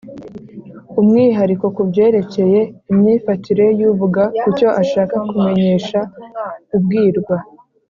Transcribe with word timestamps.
umwihariko 0.99 1.65
ku 1.75 1.81
byerekeye 1.89 2.61
imyifatire 2.91 3.65
y’uvuga 3.79 4.21
ku 4.41 4.47
cyo 4.57 4.69
ashaka 4.81 5.15
kumenyesha 5.27 5.99
ubwirwa 6.77 7.35